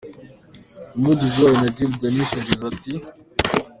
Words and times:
Umuvugizi 0.95 1.37
wayo, 1.43 1.57
Najib 1.61 1.91
Danish, 2.01 2.33
yagize 2.37 2.63
ati:. 2.71 2.91